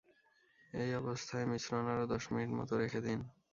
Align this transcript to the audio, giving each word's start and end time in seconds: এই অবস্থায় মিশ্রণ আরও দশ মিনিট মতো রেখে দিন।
এই 0.73 0.91
অবস্থায় 0.95 1.45
মিশ্রণ 1.45 1.85
আরও 1.93 2.05
দশ 2.13 2.23
মিনিট 2.33 2.51
মতো 2.59 2.73
রেখে 2.77 2.99
দিন। 3.01 3.19